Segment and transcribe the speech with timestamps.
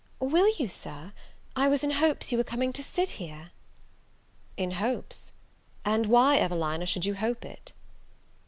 [0.19, 1.13] "Will you, Sir?
[1.55, 3.51] I was in hopes you were coming to sit here."
[4.57, 5.31] "In hopes!
[5.85, 7.71] and why, Evelina, should you hope it?"